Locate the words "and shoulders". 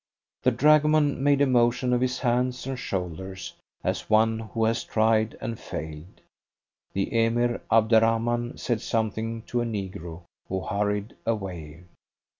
2.65-3.53